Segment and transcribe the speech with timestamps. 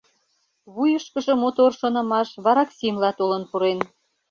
[0.73, 3.79] Вуйышкыжо мотор шонымаш вараксимла толын пурен.